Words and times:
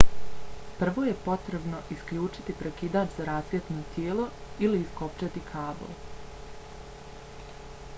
prvo 0.77 1.03
je 1.07 1.11
potrebno 1.25 1.81
isključiti 1.95 2.55
prekidač 2.63 3.13
za 3.19 3.27
rasvjetno 3.29 3.85
tijelo 3.97 4.27
ili 4.69 4.81
iskopčati 4.87 5.47
kabl 5.51 5.97